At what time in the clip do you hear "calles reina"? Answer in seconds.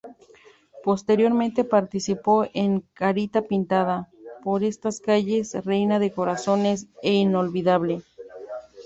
4.99-5.99